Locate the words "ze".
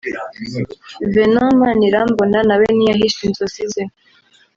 3.71-3.83